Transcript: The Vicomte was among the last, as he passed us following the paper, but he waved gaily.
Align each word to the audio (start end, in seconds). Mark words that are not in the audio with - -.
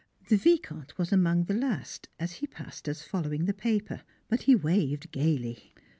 The 0.29 0.35
Vicomte 0.35 0.97
was 0.97 1.13
among 1.13 1.43
the 1.43 1.53
last, 1.53 2.07
as 2.19 2.31
he 2.37 2.47
passed 2.47 2.89
us 2.89 3.03
following 3.03 3.45
the 3.45 3.53
paper, 3.53 4.01
but 4.29 4.41
he 4.49 4.55
waved 4.55 5.11
gaily. 5.11 5.75